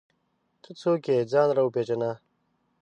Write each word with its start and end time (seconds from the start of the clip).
ته 0.61 0.69
څوک 0.81 1.01
یې؟ 1.09 1.17
ځان 1.31 1.49
راوپېژنه! 1.57 2.11